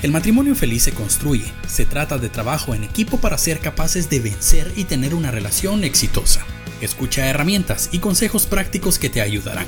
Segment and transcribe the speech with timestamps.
[0.00, 4.20] El matrimonio feliz se construye, se trata de trabajo en equipo para ser capaces de
[4.20, 6.46] vencer y tener una relación exitosa.
[6.80, 9.66] Escucha herramientas y consejos prácticos que te ayudarán.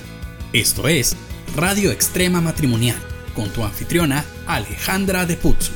[0.52, 1.16] Esto es
[1.56, 2.96] Radio Extrema Matrimonial,
[3.34, 5.72] con tu anfitriona Alejandra de Putzu.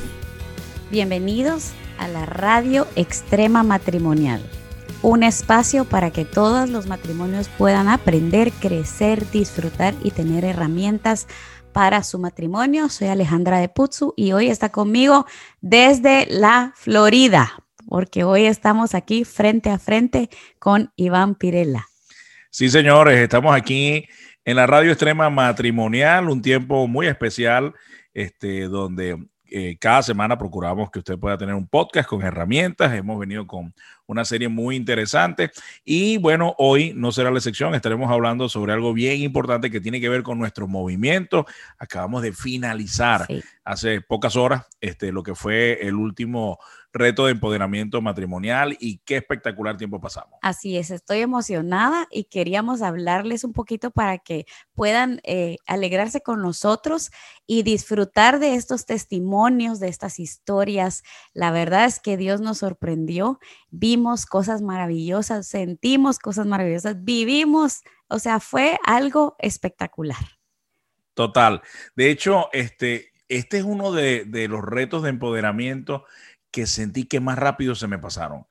[0.89, 4.41] Bienvenidos a la Radio Extrema Matrimonial,
[5.01, 11.27] un espacio para que todos los matrimonios puedan aprender, crecer, disfrutar y tener herramientas
[11.75, 12.87] para su matrimonio.
[12.87, 15.25] Soy Alejandra de Putzu y hoy está conmigo
[15.59, 17.51] desde la Florida,
[17.85, 21.85] porque hoy estamos aquí frente a frente con Iván Pirela.
[22.49, 24.07] Sí, señores, estamos aquí
[24.45, 27.73] en la Radio Extrema Matrimonial, un tiempo muy especial,
[28.13, 29.17] este, donde
[29.57, 32.93] eh, cada semana procuramos que usted pueda tener un podcast con herramientas.
[32.93, 33.73] Hemos venido con
[34.05, 35.49] una serie muy interesante
[35.85, 37.73] y bueno, hoy no será la excepción.
[37.73, 41.45] Estaremos hablando sobre algo bien importante que tiene que ver con nuestro movimiento.
[41.79, 43.27] Acabamos de finalizar
[43.63, 46.59] hace pocas horas este, lo que fue el último
[46.95, 50.39] reto de empoderamiento matrimonial y qué espectacular tiempo pasamos.
[50.41, 56.41] Así es, estoy emocionada y queríamos hablarles un poquito para que puedan eh, alegrarse con
[56.41, 57.11] nosotros
[57.45, 61.03] y disfrutar de estos testimonios, de estas historias.
[61.33, 68.19] La verdad es que Dios nos sorprendió, vimos cosas maravillosas, sentimos cosas maravillosas, vivimos, o
[68.19, 70.39] sea, fue algo espectacular.
[71.13, 71.61] Total.
[71.95, 76.05] De hecho, este, este es uno de, de los retos de empoderamiento
[76.55, 78.45] que sentí que más rápido se me pasaron.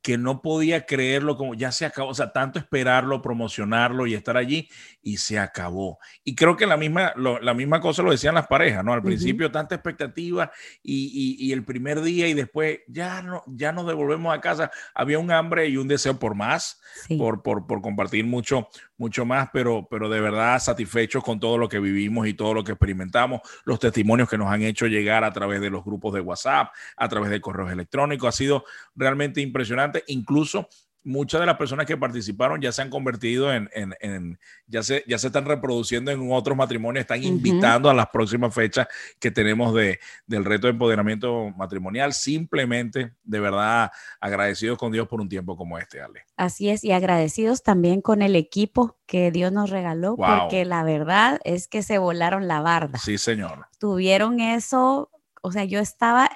[0.00, 4.38] Que no podía creerlo como ya se acabó, o sea, tanto esperarlo, promocionarlo y estar
[4.38, 4.70] allí
[5.02, 5.98] y se acabó.
[6.24, 8.94] Y creo que la misma, la misma cosa lo decían las parejas, ¿no?
[8.94, 10.50] Al principio tanta expectativa
[10.82, 14.70] y, y, el primer día y después ya, no, ya nos devolvemos a casa.
[14.94, 16.80] Había un hambre y un deseo por más,
[17.18, 21.68] por, por, por, compartir mucho, mucho más, pero, pero de verdad satisfechos con todo lo
[21.68, 25.32] que vivimos y todo lo que experimentamos, los testimonios que nos han hecho llegar a
[25.32, 28.28] través de los grupos de WhatsApp, a través de correos electrónicos.
[28.28, 30.04] Ha sido realmente impresionante.
[30.06, 30.68] Incluso
[31.02, 35.28] muchas de las personas que participaron ya se han convertido en, ya, se, ya se
[35.28, 38.86] están reproduciendo en otros matrimonios, están invitando a las próximas fechas
[39.18, 42.12] que tenemos de, del reto de empoderamiento matrimonial.
[42.12, 43.90] Simplemente, de verdad,
[44.20, 46.24] agradecidos con Dios por un tiempo como este, Ale.
[46.36, 51.40] Así es, y agradecidos también con el equipo que Dios nos regaló, porque la verdad
[51.44, 52.98] es que se volaron la barda.
[52.98, 53.68] Sí, señor.
[53.78, 55.10] Tuvieron eso,
[55.40, 56.30] o sea, yo estaba...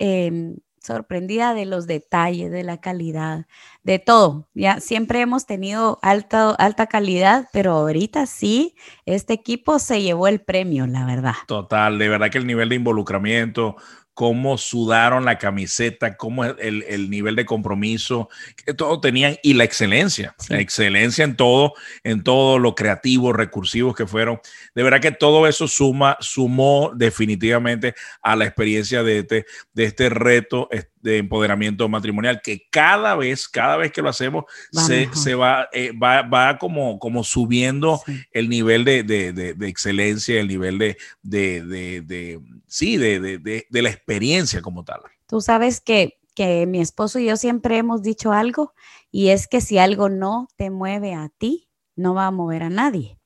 [0.00, 3.46] Eh, sorprendida de los detalles, de la calidad,
[3.82, 4.48] de todo.
[4.54, 8.74] Ya siempre hemos tenido alta, alta calidad, pero ahorita sí,
[9.04, 11.34] este equipo se llevó el premio, la verdad.
[11.46, 13.76] Total, de verdad que el nivel de involucramiento,
[14.20, 19.64] cómo sudaron la camiseta, cómo el, el nivel de compromiso, que todo tenían y la
[19.64, 21.72] excelencia, la excelencia en todo,
[22.04, 24.38] en todo lo creativo, recursivos que fueron.
[24.74, 30.10] De verdad que todo eso suma, sumó definitivamente a la experiencia de este, de este
[30.10, 30.68] reto
[31.00, 35.92] de empoderamiento matrimonial que cada vez, cada vez que lo hacemos, se, se va, eh,
[35.92, 38.00] va, va, como, como subiendo
[38.32, 44.84] el nivel de, de, de, excelencia, el nivel de, de, sí, de, la experiencia como
[44.84, 45.00] tal.
[45.26, 48.74] Tú sabes que, que mi esposo y yo siempre hemos dicho algo
[49.10, 52.70] y es que si algo no te mueve a ti, no va a mover a
[52.70, 53.19] nadie.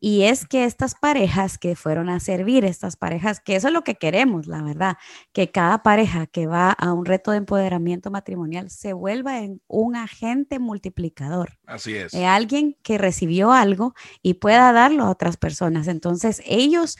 [0.00, 3.82] Y es que estas parejas que fueron a servir, estas parejas, que eso es lo
[3.82, 4.96] que queremos, la verdad,
[5.32, 9.96] que cada pareja que va a un reto de empoderamiento matrimonial se vuelva en un
[9.96, 11.58] agente multiplicador.
[11.66, 12.12] Así es.
[12.12, 15.88] De alguien que recibió algo y pueda darlo a otras personas.
[15.88, 16.96] Entonces, ellos,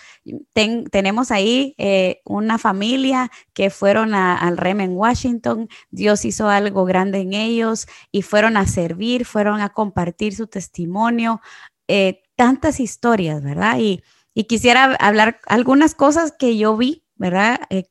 [0.90, 7.20] tenemos ahí eh, una familia que fueron al REM en Washington, Dios hizo algo grande
[7.20, 11.40] en ellos y fueron a servir, fueron a compartir su testimonio.
[11.86, 13.78] Eh, tantas historias, ¿verdad?
[13.80, 14.04] Y,
[14.48, 17.58] quisiera hablar algunas cosas que yo vi, ¿verdad?
[17.70, 17.88] Eh,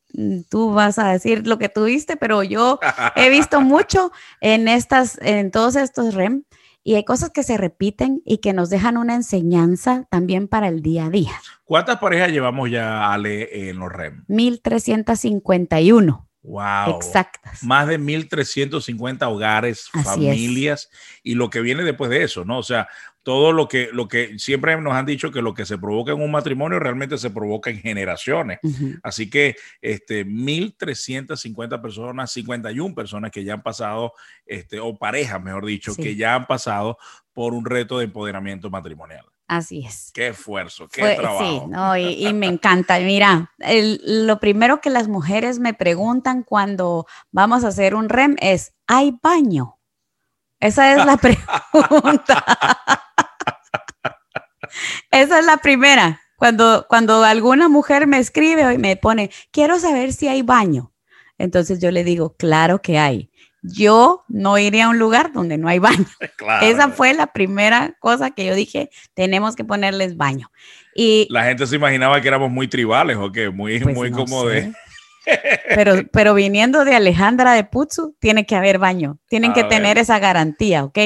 [0.48, 2.80] tú vas a decir lo que tú viste, pero yo
[3.16, 6.44] he visto mucho en estas, en todos estos REM
[6.82, 10.80] y hay cosas que se repiten y que nos dejan una enseñanza también para el
[10.80, 11.38] día a día.
[11.64, 14.24] ¿Cuántas parejas llevamos ya, Ale, en los REM?
[14.28, 16.28] 1351.
[16.48, 16.96] Wow.
[16.96, 17.62] Exactas.
[17.62, 20.88] Más de 1.350 hogares, familias
[21.22, 22.58] y lo que viene después de eso, ¿no?
[22.58, 22.88] O sea,
[23.28, 26.22] todo lo que, lo que siempre nos han dicho que lo que se provoca en
[26.22, 28.58] un matrimonio realmente se provoca en generaciones.
[29.02, 34.14] Así que este, 1.350 personas, 51 personas que ya han pasado,
[34.46, 36.96] este, o parejas, mejor dicho, que ya han pasado
[37.34, 39.26] por un reto de empoderamiento matrimonial.
[39.46, 40.10] Así es.
[40.14, 41.44] Qué esfuerzo, qué trabajo.
[41.44, 42.98] Sí, no, y, me encanta.
[42.98, 48.72] Mira, lo primero que las mujeres me preguntan cuando vamos a hacer un REM es,
[48.86, 49.77] ¿hay baño?
[50.60, 51.16] Esa es la
[51.72, 52.44] pregunta.
[55.10, 56.20] Esa es la primera.
[56.36, 60.92] cuando, cuando alguna mujer me escribe y me pone, quiero saber si hay baño.
[61.38, 63.30] Entonces yo le digo, claro que hay.
[63.62, 66.06] Yo no iría a un lugar donde no hay baño.
[66.62, 70.50] Esa fue la primera cosa que yo dije, tenemos que ponerles baño.
[70.94, 74.44] Y la gente se imaginaba que éramos muy tribales o que muy, pues muy como
[74.46, 74.72] de...
[75.74, 79.18] Pero, pero viniendo de Alejandra de Putsu, tiene que haber baño.
[79.28, 80.98] Tienen que tener esa garantía, ¿ok?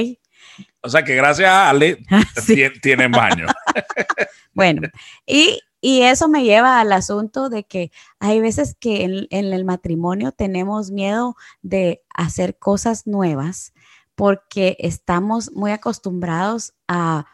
[0.83, 1.99] O sea que gracias a Ale
[2.83, 3.47] tienen baño.
[4.53, 4.89] bueno,
[5.27, 7.91] y, eso me lleva al asunto de que
[8.21, 13.73] hay veces que en, el matrimonio tenemos miedo de hacer cosas nuevas
[14.15, 17.27] porque estamos muy acostumbrados a,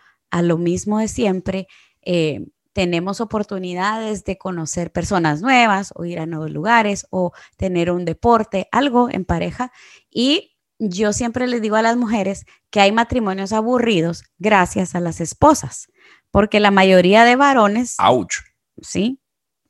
[0.42, 1.68] lo mismo de siempre.
[2.02, 2.46] Eh,
[2.78, 8.68] tenemos oportunidades de conocer personas nuevas o ir a nuevos lugares o tener un deporte,
[8.70, 9.72] algo en pareja.
[10.08, 15.20] Y yo siempre les digo a las mujeres que hay matrimonios aburridos gracias a las
[15.20, 15.88] esposas,
[16.30, 17.96] porque la mayoría de varones...
[17.98, 18.44] ¡Auch!
[18.80, 19.20] Sí,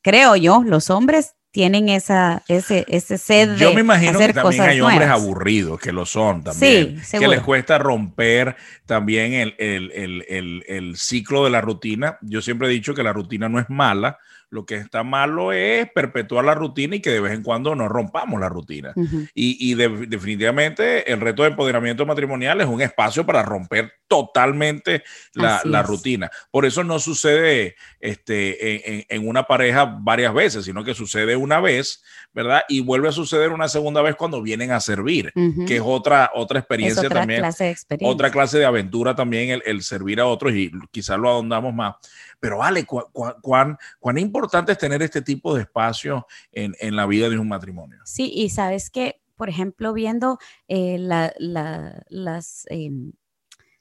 [0.02, 4.80] creo yo, los hombres tienen esa, ese, ese sed Yo me imagino que también hay
[4.80, 8.56] hombres aburridos, que lo son también, sí, que les cuesta romper
[8.86, 12.18] también el, el, ciclo de la rutina.
[12.20, 14.18] Yo siempre he dicho que la rutina no es mala,
[14.50, 17.88] lo que está malo es perpetuar la rutina y que de vez en cuando no
[17.88, 18.94] rompamos la rutina.
[19.34, 25.04] Y, definitivamente el reto de empoderamiento matrimonial es un espacio para romper totalmente
[25.34, 26.30] la, rutina.
[26.50, 32.02] Por eso no sucede este, en, una pareja varias veces, sino que sucede una vez,
[32.32, 32.62] ¿verdad?
[32.68, 35.32] Y vuelve a suceder una segunda vez cuando vienen a servir,
[35.66, 37.40] que es otra, otra experiencia otra también.
[37.40, 41.74] Clase otra clase de aventura también el, el servir a otros y quizás lo ahondamos
[41.74, 41.96] más.
[42.40, 47.28] Pero vale, cuán, cuán importante es tener este tipo de espacio en, en la vida
[47.28, 47.98] de un matrimonio.
[48.04, 50.38] Sí, y sabes que, por ejemplo, viendo
[50.68, 52.90] eh, la, las, eh,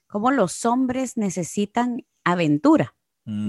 [0.06, 2.94] cómo los hombres necesitan aventura.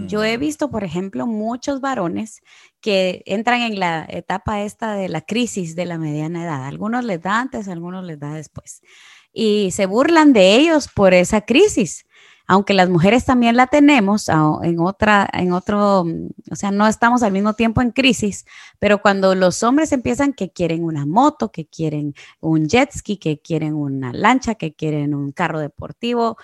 [0.08, 0.42] Yo he mm.
[0.42, 2.42] visto, por ejemplo, muchos varones
[2.82, 6.66] que entran en la etapa esta de la crisis de la mediana edad.
[6.66, 8.82] Algunos les da antes, algunos les da después.
[9.32, 12.06] Y se burlan de ellos por esa crisis
[12.50, 17.32] aunque las mujeres también la tenemos en otra, en otro, o sea, no estamos al
[17.32, 18.44] mismo tiempo en crisis,
[18.80, 23.40] pero cuando los hombres empiezan que quieren una moto, que quieren un jet ski, que
[23.40, 26.38] quieren una lancha, que quieren un carro deportivo,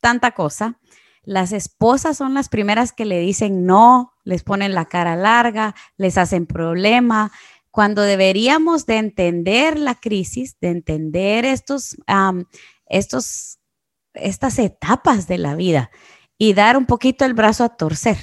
[0.00, 0.80] tanta cosa,
[1.22, 6.18] las esposas son las primeras que le dicen no, les ponen la cara larga, les
[6.18, 7.30] hacen problema,
[7.70, 11.96] cuando deberíamos de entender la crisis, de entender estos,
[12.86, 13.60] estos
[14.14, 15.90] estas etapas de la vida
[16.38, 18.16] y dar un poquito el brazo a torcer.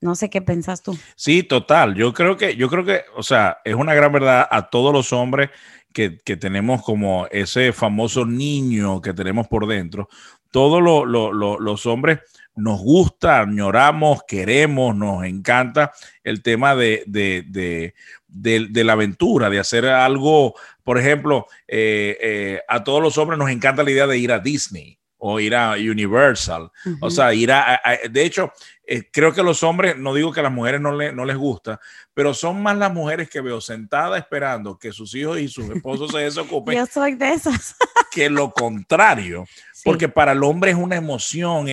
[0.00, 0.98] No sé qué pensás tú.
[1.14, 1.94] Sí, total.
[1.94, 5.12] Yo creo que, yo creo que, o sea, es una gran verdad a todos los
[5.12, 5.50] hombres
[5.92, 10.08] que, tenemos como ese famoso niño que tenemos por dentro.
[10.50, 12.20] Todos los hombres
[12.54, 20.54] nos gusta, añoramos, queremos, nos encanta el tema de, de, la aventura, de hacer algo,
[20.82, 24.38] por ejemplo, eh, eh, a todos los hombres nos encanta la idea de ir a
[24.38, 26.70] Disney o ir a Universal,
[27.00, 28.52] o sea, ir a, de hecho,
[28.84, 31.80] eh, creo que los hombres, no digo que a las mujeres no, no les gusta,
[32.12, 36.10] pero son más las mujeres que veo sentadas esperando que sus hijos y sus esposos
[36.10, 36.76] se desocupen.
[36.76, 37.76] Yo soy de esas.
[38.12, 39.46] Que lo contrario,
[39.82, 41.66] porque para el hombre es una emoción,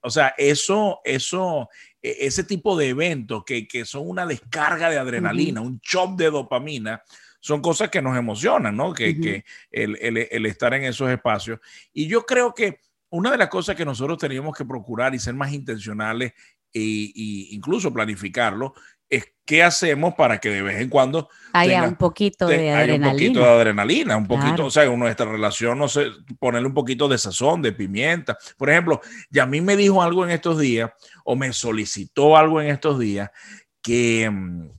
[0.00, 1.68] o sea, eso, eso,
[2.02, 7.00] e, ese tipo de eventos que, son una descarga de adrenalina, un shock de dopamina,
[7.38, 8.92] son cosas que nos emocionan, ¿no?
[8.92, 11.60] Que, el, estar en esos espacios.
[11.92, 15.34] Y yo creo que una de las cosas que nosotros teníamos que procurar y ser
[15.34, 16.32] más intencionales
[16.74, 17.12] e,
[17.50, 18.74] incluso planificarlo
[19.44, 23.08] qué hacemos para que de vez en cuando haya un poquito de adrenalina.
[23.08, 26.06] un poquito de adrenalina, un poquito, o sea, nuestra relación, no sé,
[26.38, 28.38] ponerle un poquito de sazón, de pimienta.
[28.56, 30.90] Por ejemplo, ya a mí me dijo algo en estos días,
[31.24, 33.30] o me solicitó algo en estos días,
[33.82, 34.70] que mm,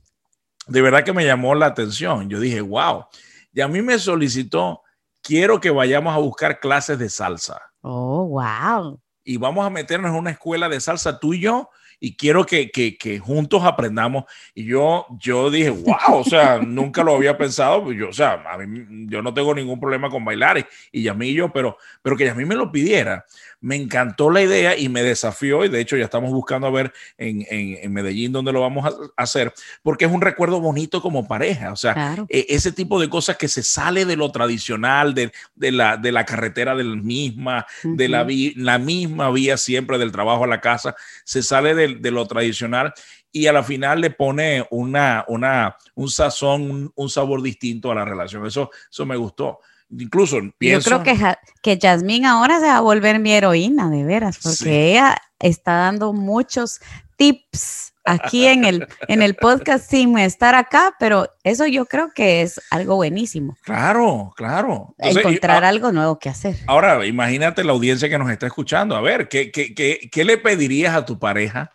[0.66, 2.28] de verdad que me llamó la atención.
[2.28, 3.06] Yo dije, wow,
[3.52, 4.82] y a mí me solicitó,
[5.22, 7.60] quiero que vayamos a buscar clases de salsa.
[7.82, 9.00] Oh, wow.
[9.22, 12.70] Y vamos a meternos en una escuela de salsa tú y yo y quiero que,
[12.70, 14.24] que, que, juntos aprendamos.
[14.54, 17.84] Y yo, yo dije, wow, o sea, nunca lo había pensado.
[17.84, 21.02] Pues yo, o sea, a mí, yo no tengo ningún problema con bailar y, y
[21.04, 23.24] Yamillo, pero, pero que mí me lo pidiera
[23.64, 26.92] me encantó la idea y me desafió y de hecho ya estamos buscando a ver
[27.16, 31.72] en, en, Medellín dónde lo vamos a hacer, porque es un recuerdo bonito como pareja,
[31.72, 35.72] o sea, e, ese tipo de cosas que se sale de lo tradicional, de, de,
[35.72, 40.48] la, de la carretera del misma, de la, la misma vía siempre del trabajo a
[40.48, 40.94] la casa,
[41.24, 42.92] se sale de, de lo tradicional
[43.32, 47.94] y a la final le pone una, una, un sazón, un, un sabor distinto a
[47.94, 48.46] la relación.
[48.46, 49.60] Eso, eso me gustó
[49.98, 50.90] incluso pienso...
[50.90, 54.90] Yo creo que, que Jasmine ahora se va a volver mi heroína, de veras, porque
[54.90, 56.80] ella, está dando muchos
[57.16, 62.42] tips aquí en el, en el podcast sin estar acá, pero eso yo creo que
[62.42, 63.56] es algo buenísimo.
[63.62, 64.94] Claro, claro.
[64.98, 66.56] Encontrar algo nuevo que hacer.
[66.66, 68.96] Ahora, imagínate la audiencia que nos está escuchando.
[68.96, 71.70] A ver, ¿qué, qué, qué, qué le pedirías a tu pareja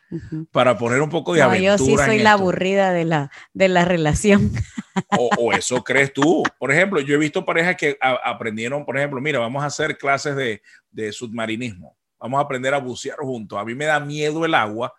[0.52, 3.86] para poner un poco de no, Yo sí soy la aburrida de la, de la
[3.86, 4.52] relación.
[5.18, 6.44] O, eso crees tú.
[6.58, 10.36] Por ejemplo, yo he visto parejas que aprendieron, por ejemplo, mira, vamos a hacer clases
[10.36, 10.62] de,
[10.92, 11.96] de submarinismo.
[12.20, 13.58] Vamos a aprender a bucear juntos.
[13.60, 14.94] A mí me da miedo el agua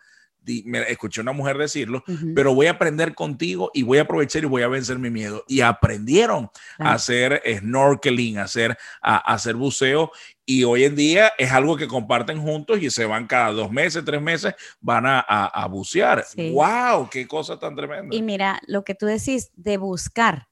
[0.65, 2.03] me escuché una mujer decirlo,
[2.35, 5.45] pero voy a aprender contigo y voy a aprovechar y voy a vencer mi miedo.
[5.47, 10.11] Y aprendieron a hacer snorkeling, a hacer, a, hacer buceo.
[10.45, 14.05] Y hoy en día es algo que comparten juntos y se van cada dos meses,
[14.05, 16.25] tres meses, van a, a, bucear.
[16.53, 17.09] ¡Wow!
[17.11, 18.15] ¡Qué cosa tan tremenda!
[18.15, 20.49] Y mira, lo que tú decís de buscar.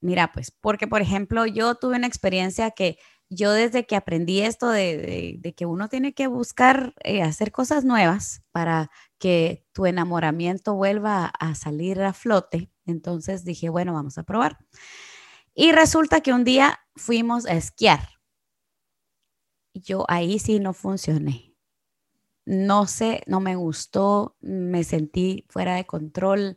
[0.00, 2.98] Mira, pues, porque por ejemplo, yo tuve una experiencia que
[3.30, 8.42] yo desde que aprendí esto de, que uno tiene que buscar eh, hacer cosas nuevas
[8.52, 14.58] para que tu enamoramiento vuelva a salir a flote, entonces dije, bueno, vamos a probar.
[15.54, 18.08] Y resulta que un día fuimos a esquiar.
[19.74, 21.53] Yo ahí sí no funcioné.
[22.46, 26.56] No sé, no me gustó, me sentí fuera de control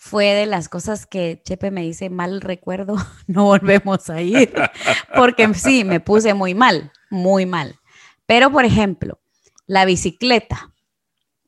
[0.00, 2.94] fue de las cosas que Chepe me dice, mal recuerdo,
[3.26, 4.54] no volvemos a ir,
[5.14, 7.80] porque sí, me puse muy mal, muy mal.
[8.24, 9.20] Pero, por ejemplo,
[9.66, 10.72] la bicicleta,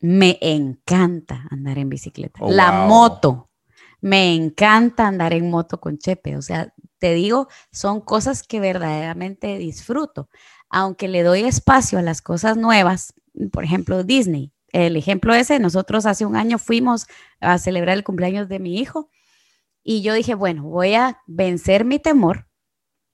[0.00, 2.40] me encanta andar en bicicleta.
[2.42, 3.50] Oh, la moto,
[4.00, 6.36] me encanta andar en moto con Chepe.
[6.36, 10.28] O sea, te digo, son cosas que verdaderamente disfruto.
[10.70, 13.14] Aunque le doy espacio a las cosas nuevas,
[13.52, 17.06] por ejemplo, Disney el ejemplo ese, nosotros hace un año fuimos
[17.40, 19.10] a celebrar el cumpleaños de mi hijo
[19.82, 22.48] y yo dije, bueno, voy a vencer mi temor,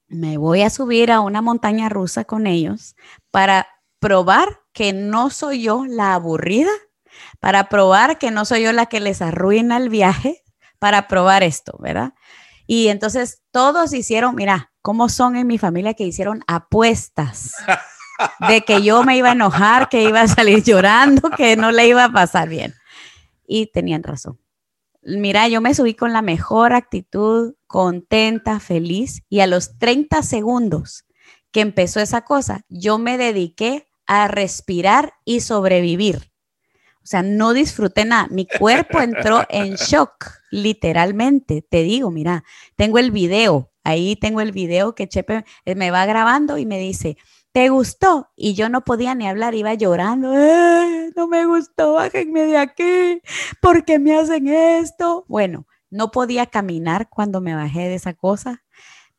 [0.07, 2.95] me voy a subir a una montaña rusa con ellos
[3.31, 3.67] para
[3.99, 6.71] probar que no soy yo la aburrida,
[7.39, 10.43] para probar que no soy yo la que les arruina el viaje,
[10.79, 12.13] para probar esto, ¿verdad?
[12.67, 17.55] Y entonces todos hicieron, mira, cómo son en mi familia que hicieron apuestas.
[18.47, 21.87] de que yo me iba a enojar, que iba a salir llorando, que no le
[21.87, 22.73] iba a pasar bien.
[23.45, 24.39] Y tenían razón.
[25.01, 31.05] Mira, yo me subí con la mejor actitud, contenta, feliz, y a los 30 segundos
[31.51, 36.31] que empezó esa cosa, yo me dediqué a respirar y sobrevivir.
[37.03, 38.27] O sea, no disfruté nada.
[38.29, 41.61] Mi cuerpo entró en shock, literalmente.
[41.61, 42.43] Te digo, mira,
[42.75, 47.17] tengo el video, ahí tengo el video que Chepe me va grabando y me dice,
[47.57, 48.29] ¿te gustó?
[48.35, 53.19] Y yo no podía ni hablar, iba llorando, ¡Eh, no me gustó, bájenme de aquí,
[53.59, 55.25] ¿por qué me hacen esto?
[55.27, 58.63] Bueno, no podía caminar cuando me bajé de esa cosa.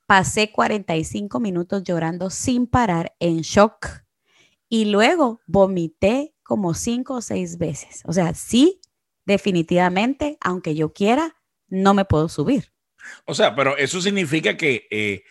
[0.07, 4.05] Pasé 45 minutos llorando sin parar, en shock.
[4.69, 8.03] Y luego vomité como cinco o seis veces.
[8.05, 8.81] O sea, sí,
[9.25, 11.35] definitivamente, aunque yo quiera,
[11.67, 12.73] no me puedo subir.
[13.25, 15.25] O sea, pero eso significa que eh,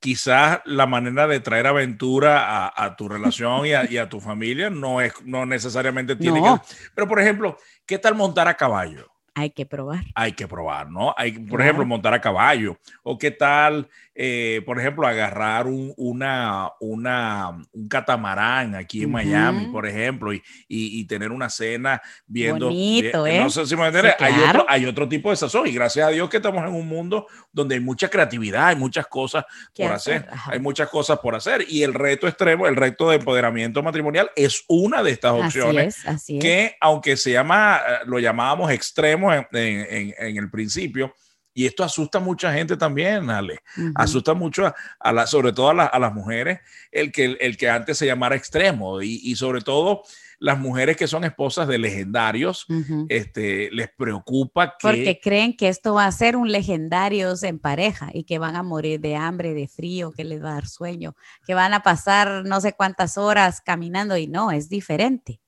[0.00, 5.12] quizás la manera de traer aventura a, tu relación y a, tu familia no es
[5.24, 6.74] no necesariamente tiene que.
[6.94, 9.10] Pero, por ejemplo, ¿qué tal montar a caballo?
[9.36, 10.04] Hay que probar.
[10.14, 11.12] Hay que probar, ¿no?
[11.16, 12.78] Hay, por ejemplo, montar a caballo.
[13.02, 19.66] O qué tal, eh, por ejemplo, agarrar un, una, una, un catamarán aquí en Miami,
[19.66, 22.66] por ejemplo, y, y, tener una cena viendo.
[22.66, 23.40] Bonito, ¿eh?
[23.40, 24.14] No sé si me entiendes.
[24.20, 25.66] hay, otro, hay otro tipo de sazón.
[25.66, 29.06] Y gracias a Dios que estamos en un mundo donde hay mucha creatividad, hay muchas
[29.06, 29.44] cosas
[29.76, 30.26] por hacer.
[30.46, 31.64] Hay muchas cosas por hacer.
[31.68, 35.98] Y el reto extremo, el reto de empoderamiento matrimonial es una de estas opciones.
[35.98, 36.42] Así es, así es.
[36.42, 41.14] Que, aunque se llama, eh, lo llamábamos extremo, en, el principio.
[41.54, 43.60] Y esto asusta a mucha gente también, Ale.
[43.94, 46.58] Asusta mucho, a, la, sobre todo a, las mujeres,
[46.90, 49.00] el que, el que antes se llamara extremo.
[49.00, 50.02] Y, sobre todo
[50.40, 52.66] las mujeres que son esposas de legendarios,
[53.08, 54.88] este, les preocupa que...
[54.88, 58.62] Porque creen que esto va a ser un legendarios en pareja y que van a
[58.64, 61.14] morir de hambre, de frío, que les va a dar sueño,
[61.46, 65.40] que van a pasar no sé cuántas horas caminando y no, es diferente.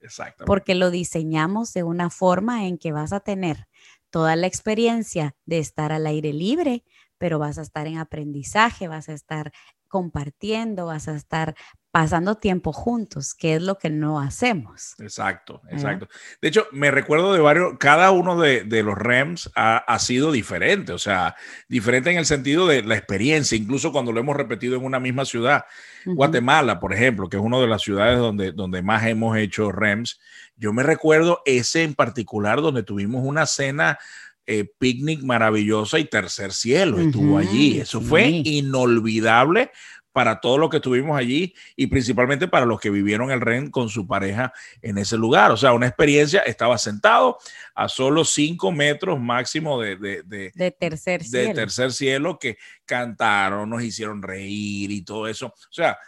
[0.46, 3.66] Porque lo diseñamos de una forma en que vas a tener
[4.10, 6.84] toda la experiencia de estar al aire libre,
[7.18, 9.52] pero vas a estar en aprendizaje, vas a estar
[9.88, 11.54] compartiendo, vas a estar
[11.96, 14.94] pasando tiempo juntos, que es lo que no hacemos.
[14.98, 16.08] Exacto, exacto.
[16.42, 20.98] De hecho, me recuerdo de varios, cada uno de, los REMs ha, sido diferente, o
[20.98, 21.36] sea,
[21.68, 25.24] diferente en el sentido de la experiencia, incluso cuando lo hemos repetido en una misma
[25.24, 25.64] ciudad.
[26.04, 30.20] Guatemala, por ejemplo, que es una de las ciudades donde, donde más hemos hecho REMs,
[30.54, 33.98] yo me recuerdo ese en particular donde tuvimos una cena
[34.46, 37.80] eh, picnic maravillosa y tercer cielo estuvo allí.
[37.80, 39.70] Eso fue inolvidable
[40.16, 43.90] para todos los que estuvimos allí y principalmente para los que vivieron el REN con
[43.90, 44.50] su pareja
[44.80, 45.50] en ese lugar.
[45.50, 47.36] O sea, una experiencia, estaba sentado
[47.74, 51.48] a solo cinco metros máximo de, de, tercer cielo.
[51.48, 55.48] De tercer cielo que cantaron, nos hicieron reír y todo eso.
[55.48, 55.98] O sea,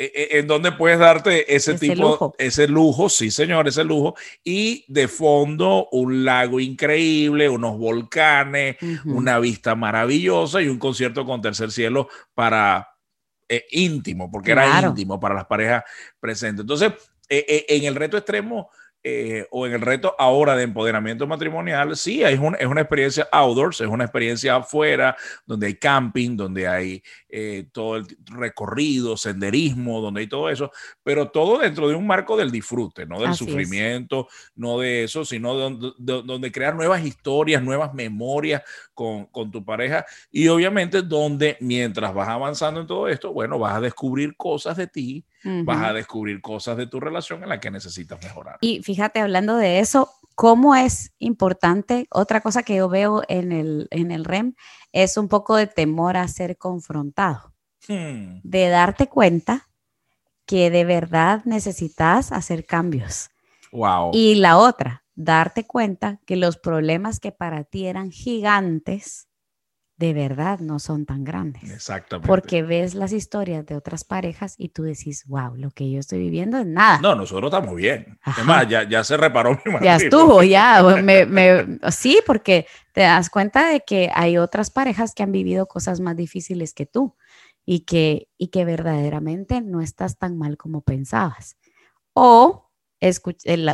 [0.00, 4.14] en donde puedes darte ese, tipo, ese lujo, sí señor, ese lujo,
[4.44, 11.42] y de fondo un lago increíble, unos volcanes, una vista maravillosa y un concierto con
[11.42, 12.88] tercer cielo para
[13.48, 15.82] eh, íntimo, porque era íntimo para las parejas
[16.20, 16.62] presentes.
[16.62, 16.92] Entonces,
[17.30, 18.70] eh, eh, en el reto extremo,
[19.04, 23.80] eh, o en el reto ahora de empoderamiento matrimonial, sí, es, es una experiencia outdoors,
[23.80, 30.22] es una experiencia afuera, donde hay camping, donde hay eh, todo el recorrido, senderismo, donde
[30.22, 30.72] hay todo eso,
[31.04, 34.26] pero todo dentro de un marco del disfrute, no del sufrimiento,
[34.56, 38.62] no de eso, sino donde, donde, crear nuevas historias, nuevas memorias
[38.94, 43.76] con, con tu pareja y obviamente donde mientras vas avanzando en todo esto, bueno, vas
[43.76, 47.70] a descubrir cosas de ti vas a descubrir cosas de tu relación en las que
[47.70, 48.58] necesitas mejorar.
[48.60, 52.06] Y fíjate, hablando de eso, ¿cómo es importante?
[52.10, 54.54] Otra cosa que yo veo en el, en el REM
[54.92, 57.54] es un poco de temor a ser confrontado,
[57.88, 58.40] hmm.
[58.42, 59.68] de darte cuenta
[60.46, 63.30] que de verdad necesitas hacer cambios.
[63.70, 64.12] Wow.
[64.14, 69.27] Y la otra, darte cuenta que los problemas que para ti eran gigantes,
[69.98, 71.70] de verdad no son tan grandes.
[71.70, 72.28] Exactamente.
[72.28, 76.20] Porque ves las historias de otras parejas y tú decís, wow, lo que yo estoy
[76.20, 77.00] viviendo es nada.
[77.00, 78.16] No, nosotros estamos bien.
[78.22, 80.82] Además, ya, ya, se reparó mi Ya estuvo, ya.
[81.02, 85.98] Me, sí, porque te das cuenta de que hay otras parejas que han vivido cosas
[85.98, 87.16] más difíciles que tú
[87.66, 91.56] y que, y que verdaderamente no estás tan mal como pensabas.
[92.12, 92.70] O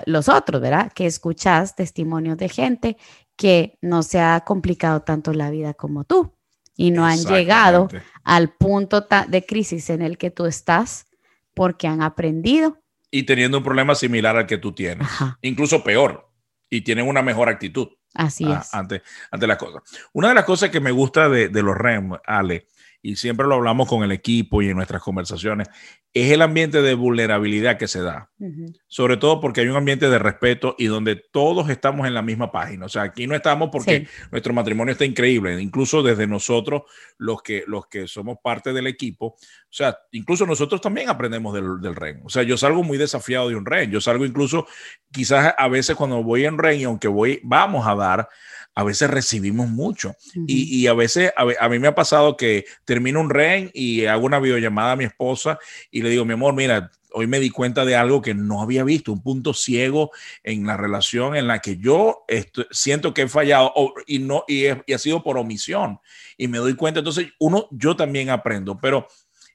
[0.07, 0.93] los otros, ¿verdad?
[0.95, 2.97] Que escuchas testimonios de gente
[3.37, 6.35] que no se ha complicado tanto la vida como tú
[6.77, 7.89] y no han llegado
[8.25, 11.07] al punto de crisis en el que tú estás
[11.55, 12.79] porque han aprendido.
[13.11, 15.09] Y teniendo un problema similar al que tú tienes,
[15.43, 16.29] incluso peor,
[16.69, 17.89] y tienen una mejor actitud.
[18.15, 18.73] Así es.
[18.73, 19.83] Ante, ante las cosas.
[20.13, 22.67] Una de las cosas que me gusta de, de los REM, Ale,
[23.05, 25.69] y siempre lo hablamos con el equipo y en nuestras conversaciones,
[26.15, 28.31] es el ambiente de vulnerabilidad que se da.
[28.87, 32.51] Sobre todo porque hay un ambiente de respeto y donde todos estamos en la misma
[32.51, 32.87] página.
[32.87, 36.85] O sea, aquí no estamos porque nuestro matrimonio está increíble, incluso desde nosotros,
[37.19, 39.27] los que, los que somos parte del equipo.
[39.27, 39.37] O
[39.69, 42.23] sea, incluso nosotros también aprendemos del, del REN.
[42.25, 43.91] O sea, yo salgo muy desafiado de un REN.
[43.91, 44.67] Yo salgo incluso,
[45.13, 48.31] quizás a veces cuando voy en REN y aunque voy, vamos a dar,
[48.75, 50.17] a veces recibimos mucho.
[50.47, 54.41] y, a veces, a, mí me ha pasado que termino un REN y hago una
[54.41, 55.59] videollamada a mi esposa
[55.91, 58.83] y le digo, mi amor, mira, hoy me di cuenta de algo que no había
[58.83, 60.11] visto, un punto ciego
[60.43, 62.25] en la relación en la que yo
[62.71, 63.73] siento que he fallado
[64.07, 66.01] y, no, y, ha sido por omisión.
[66.37, 69.07] Y me doy cuenta, entonces uno, yo también aprendo, pero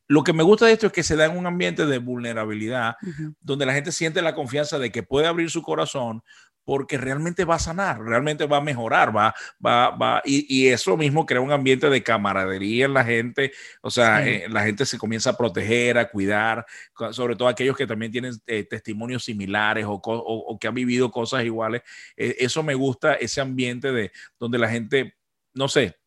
[0.07, 2.95] lo que me gusta de esto es que se da en un ambiente de vulnerabilidad,
[3.41, 6.23] donde la gente siente la confianza de que puede abrir su corazón,
[6.63, 9.33] porque realmente va a sanar, realmente va a mejorar, va,
[9.65, 14.27] va, va, y, eso mismo crea un ambiente de camaradería en la gente, o sea,
[14.27, 16.65] eh, la gente se comienza a proteger, a cuidar,
[17.11, 21.81] sobre todo aquellos que también tienen eh, testimonios similares o, que han vivido cosas iguales.
[22.15, 25.15] E, eso me gusta, ese ambiente de donde la gente,
[25.53, 25.97] no sé,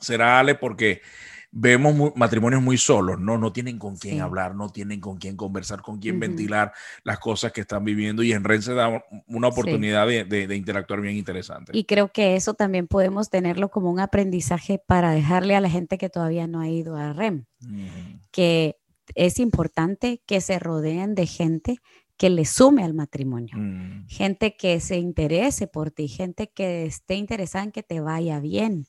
[0.00, 1.02] será Ale porque
[1.52, 3.38] vemos matrimonios muy solos, ¿no?
[3.38, 6.72] No tienen con quién hablar, no tienen con quién conversar, con quién ventilar
[7.04, 11.16] las cosas que están viviendo y en Red se da una oportunidad de, interactuar bien
[11.16, 11.72] interesante.
[11.74, 15.98] Y creo que eso también podemos tenerlo como un aprendizaje para dejarle a la gente
[15.98, 17.46] que todavía no ha ido a REM,
[18.30, 18.76] que
[19.14, 21.78] es importante que se rodeen de gente
[22.16, 24.06] que le sume al matrimonio, mm.
[24.08, 28.86] gente que se interese por ti, gente que esté interesada en que te vaya bien,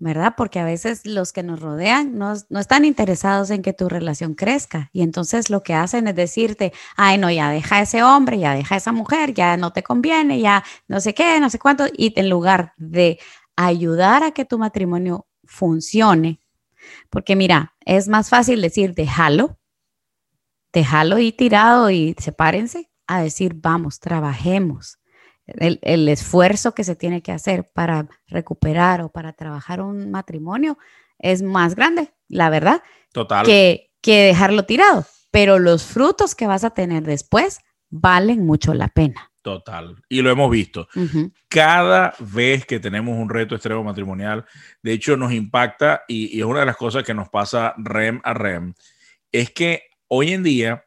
[0.00, 0.34] ¿verdad?
[0.36, 4.90] Porque a veces los que nos rodean no, están interesados en que tu relación crezca.
[4.92, 8.54] Y entonces lo que hacen es decirte, ay, no, ya deja a ese hombre, ya
[8.54, 11.86] deja a esa mujer, ya no te conviene, ya no sé qué, no sé cuánto,
[11.92, 13.18] y en lugar de
[13.56, 16.40] ayudar a que tu matrimonio funcione,
[17.10, 19.58] porque mira, es más fácil decir, déjalo,
[20.72, 24.97] déjalo y tirado y sepárense, a decir, vamos, trabajemos
[25.48, 30.78] el, esfuerzo que se tiene que hacer para recuperar o para trabajar un matrimonio
[31.18, 32.82] es más grande, la verdad,
[33.12, 33.44] Total.
[33.44, 35.06] Que, que dejarlo tirado.
[35.30, 39.30] Pero los frutos que vas a tener después valen mucho la pena.
[39.42, 39.96] Total.
[40.08, 40.88] Y lo hemos visto.
[41.48, 44.44] Cada vez que tenemos un reto extremo matrimonial,
[44.82, 48.20] de hecho nos impacta y, y, es una de las cosas que nos pasa REM
[48.24, 48.74] a REM,
[49.32, 50.84] es que hoy en día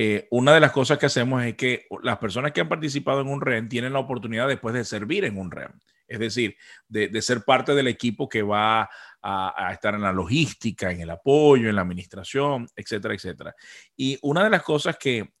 [0.00, 3.26] eh, una de las cosas que hacemos es que las personas que han participado en
[3.26, 5.72] un REM tienen la oportunidad después de servir en un REM.
[6.06, 6.56] es decir,
[6.86, 8.88] de, ser parte del equipo que va
[9.20, 13.56] a, estar en la logística, en el apoyo, en la administración, etcétera, etcétera.
[13.96, 15.32] Y una de las cosas que,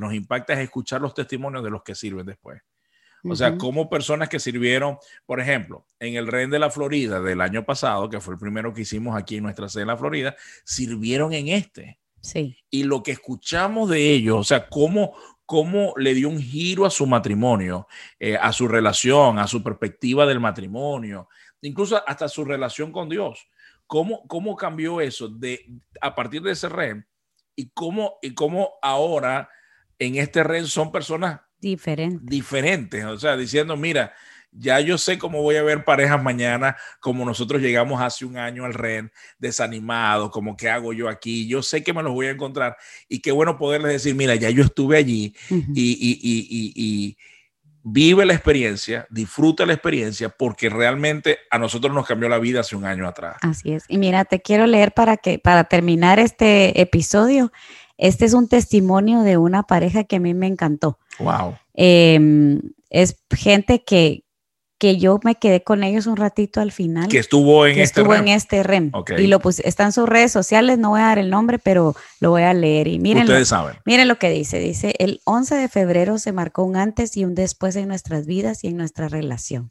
[0.00, 2.62] nos impacta es escuchar los testimonios de los que sirven después.
[3.24, 7.42] O sea, como personas que sirvieron, por ejemplo, en el REN de la Florida del
[7.42, 10.34] año pasado, que fue el primero que hicimos aquí en nuestra sede en la Florida,
[10.64, 11.97] sirvieron en este.
[12.20, 12.56] Sí.
[12.70, 15.14] Y lo que escuchamos de ellos, o sea, cómo,
[15.46, 17.86] cómo le dio un giro a su matrimonio,
[18.18, 21.28] eh, a su relación, a su perspectiva del matrimonio,
[21.62, 23.48] incluso hasta su relación con Dios.
[23.86, 25.64] ¿Cómo, cómo cambió eso de,
[26.00, 26.98] a partir de ese red
[27.56, 29.48] y cómo, y cómo ahora
[29.98, 32.26] en este red son personas diferentes?
[32.26, 34.12] Diferentes, o sea, diciendo, mira,
[34.52, 38.64] ya yo sé cómo voy a ver parejas mañana, como nosotros llegamos hace un año
[38.64, 42.30] al REN, desanimados, como qué hago yo aquí, yo sé que me los voy a
[42.30, 42.76] encontrar
[43.08, 45.34] y qué bueno poderles decir, mira, ya yo estuve allí
[45.74, 47.16] y,
[47.90, 52.76] vive la experiencia, disfruta la experiencia, porque realmente a nosotros nos cambió la vida hace
[52.76, 53.36] un año atrás.
[53.40, 53.84] Así es.
[53.88, 57.50] Y mira, te quiero leer para que, para terminar este episodio.
[57.96, 60.98] Este es un testimonio de una pareja que a mí me encantó.
[61.18, 61.56] Wow.
[61.74, 64.24] Em, es gente que,
[64.78, 67.08] que yo me quedé con ellos un ratito al final.
[67.08, 68.22] Que estuvo en este estuvo REM.
[68.22, 68.92] en este REM.
[69.18, 71.96] Y lo puse, está en sus redes sociales, no voy a dar el nombre, pero
[72.20, 72.86] lo voy a leer.
[72.86, 73.76] Y miren, Ustedes saben.
[73.84, 74.60] Miren lo que dice.
[74.60, 78.62] Dice, el 11 de febrero se marcó un antes y un después en nuestras vidas
[78.62, 79.70] y en nuestra relación.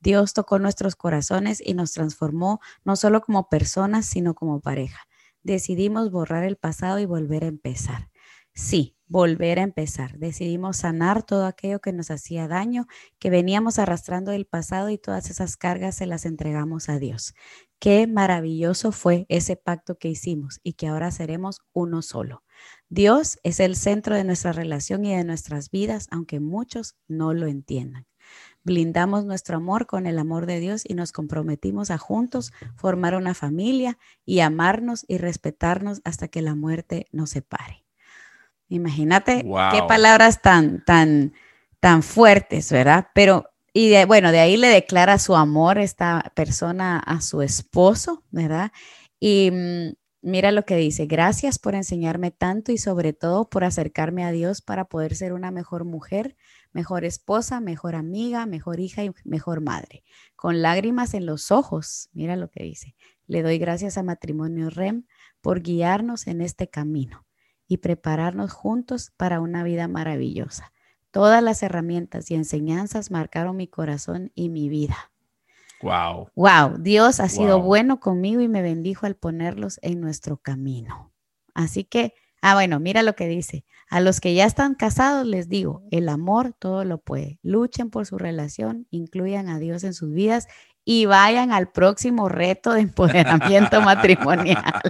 [0.00, 5.06] Dios tocó nuestros corazones y nos transformó no solo como personas, sino como pareja.
[5.42, 8.10] Decidimos borrar el pasado y volver a empezar.
[8.52, 10.18] Sí, volver a empezar.
[10.18, 12.86] Decidimos sanar todo aquello que nos hacía daño,
[13.18, 17.34] que veníamos arrastrando del pasado y todas esas cargas se las entregamos a Dios.
[17.78, 22.42] Qué maravilloso fue ese pacto que hicimos y que ahora seremos uno solo.
[22.88, 27.48] Dios es el centro de nuestra relación y de nuestras vidas, aunque muchos no lo
[27.48, 28.06] entiendan.
[28.64, 33.34] Blindamos nuestro amor con el amor de Dios y nos comprometimos a juntos formar una
[33.34, 37.84] familia y amarnos y respetarnos hasta que la muerte nos separe.
[38.72, 41.34] Imagínate qué palabras tan, tan,
[41.78, 43.08] tan fuertes, ¿verdad?
[43.14, 48.24] Pero, y de, bueno, de ahí le declara su amor esta persona a su esposo,
[48.30, 48.72] ¿verdad?
[49.20, 54.24] Y mm, mira lo que dice, gracias por enseñarme tanto y sobre todo por acercarme
[54.24, 56.34] a Dios para poder ser una mejor mujer,
[56.72, 60.02] mejor esposa, mejor amiga, mejor hija y mejor madre.
[60.34, 65.04] Con lágrimas en los ojos, mira lo que dice, le doy gracias a Matrimonio REM
[65.42, 67.26] por guiarnos en este camino
[67.72, 70.74] y prepararnos juntos para una vida maravillosa.
[71.10, 75.10] Todas las herramientas y enseñanzas marcaron mi corazón y mi vida.
[75.80, 76.28] Wow.
[76.34, 81.14] Wow, Dios ha sido bueno conmigo y me bendijo al ponerlos en nuestro camino.
[81.54, 83.64] Así que, ah, bueno, mira lo que dice.
[83.88, 87.38] A los que ya están casados les digo, el amor todo lo puede.
[87.42, 90.46] Luchen por su relación, incluyan a Dios en sus vidas
[90.84, 94.80] y vayan al próximo reto de empoderamiento matrimonial.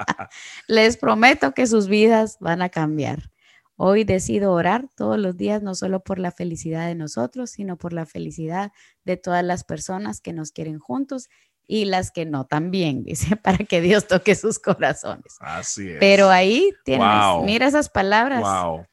[0.66, 3.30] Les prometo que sus vidas van a cambiar.
[3.76, 7.92] Hoy decido orar todos los días, no solo por la felicidad de nosotros, sino por
[7.92, 8.72] la felicidad
[9.04, 11.28] de todas las personas que nos quieren juntos
[11.66, 15.36] y las que no también, dice, para que Dios toque sus corazones.
[15.40, 15.96] Así es.
[16.00, 17.08] Pero ahí tienes,
[17.44, 18.42] mira esas palabras.
[18.42, 18.86] Wow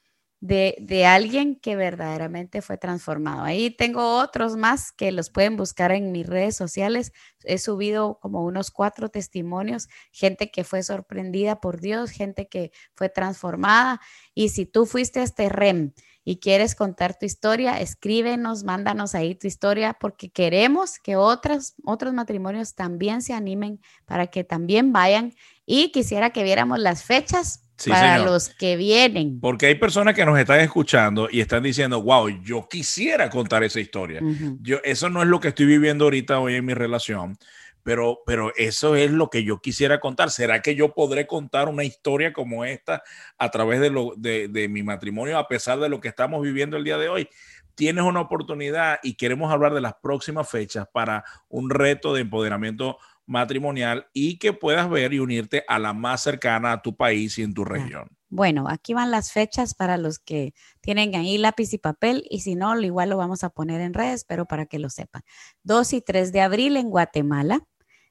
[0.46, 3.42] de, alguien que verdaderamente fue transformado.
[3.42, 7.12] Ahí tengo otros más que los pueden buscar en mis redes sociales.
[7.44, 13.08] He subido como unos cuatro testimonios, gente que fue sorprendida por Dios, gente que fue
[13.08, 14.00] transformada.
[14.34, 15.92] Y si tú fuiste a este REM
[16.24, 22.14] y quieres contar tu historia, escríbenos, mándanos ahí tu historia, porque queremos que otros, otros
[22.14, 25.34] matrimonios también se animen para que también vayan.
[25.66, 29.40] Y quisiera que viéramos las fechas para los que vienen.
[29.40, 33.80] Porque hay personas que nos están escuchando y están diciendo, wow, yo quisiera contar esa
[33.80, 34.20] historia.
[34.60, 37.36] yo, eso no es lo que estoy viviendo ahorita hoy en mi relación,
[37.82, 40.30] pero, pero eso es lo que yo quisiera contar.
[40.30, 43.02] ¿Será que yo podré contar una historia como esta
[43.38, 46.76] a través de, lo, de, de mi matrimonio a pesar de lo que estamos viviendo
[46.76, 47.28] el día de hoy?
[47.74, 52.96] Tienes una oportunidad y queremos hablar de las próximas fechas para un reto de empoderamiento
[53.26, 57.42] matrimonial y que puedas ver y unirte a la más cercana a tu país y
[57.42, 58.08] en tu región.
[58.28, 62.54] Bueno, aquí van las fechas para los que tienen ahí lápiz y papel y si
[62.54, 65.22] no, igual lo vamos a poner en redes, pero para que lo sepan.
[65.62, 67.66] 2 y 3 de abril en Guatemala.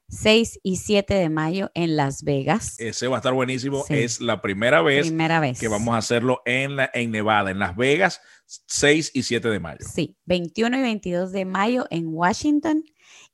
[0.08, 2.78] 6 y 7 de mayo en Las Vegas.
[2.78, 3.84] Ese va a estar buenísimo.
[3.88, 7.58] Es la primera vez, primera vez, que vamos a hacerlo en, la, en Nevada, en
[7.58, 9.84] Las Vegas, 6 y 7 de mayo.
[9.92, 12.84] Sí, 21 y 22 de mayo en Washington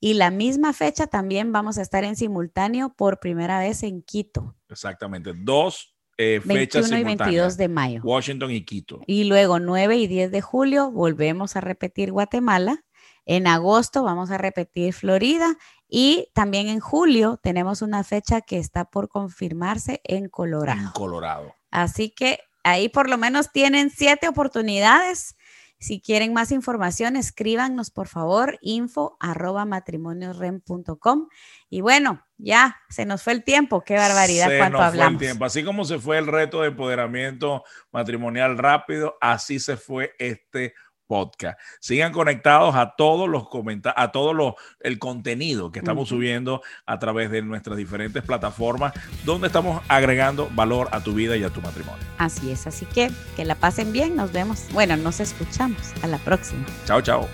[0.05, 4.57] y la misma fecha también vamos a estar en simultáneo por primera vez en Quito.
[4.69, 8.01] Exactamente, dos eh, fechas 21 y 22 de mayo.
[8.03, 9.01] Washington y Quito.
[9.07, 12.85] Y luego 9 y 10 de julio volvemos a repetir Guatemala.
[13.27, 18.87] En agosto vamos a repetir Florida y también en julio tenemos una fecha que está
[18.87, 20.81] por confirmarse en Colorado.
[20.81, 21.55] En Colorado.
[21.71, 25.37] Así que ahí por lo menos tienen siete oportunidades.
[25.83, 31.27] Si quieren más información, escríbanos por favor info arroba matrimoniosrem.com.
[31.69, 33.83] Y bueno, ya se nos fue el tiempo.
[33.83, 35.19] Qué barbaridad se cuánto nos hablamos.
[35.19, 35.45] Fue el tiempo.
[35.45, 40.75] Así como se fue el reto de empoderamiento matrimonial rápido, así se fue este
[41.07, 41.59] podcast.
[41.81, 46.99] Sigan conectados a todos los comentarios, a todo lo, el contenido que estamos subiendo a
[46.99, 48.93] través de nuestras diferentes plataformas,
[49.25, 52.05] donde estamos agregando valor a tu vida y a tu matrimonio.
[52.19, 56.19] Así es, así que que la pasen bien, nos vemos, bueno, nos escuchamos, a la
[56.19, 56.65] próxima.
[56.87, 57.29] Chao, chao.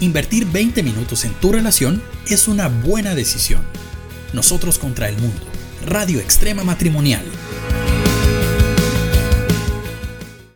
[0.00, 3.62] Invertir 20 minutos en tu relación es una buena decisión.
[4.32, 5.42] Nosotros contra el mundo.
[5.86, 7.24] Radio Extrema Matrimonial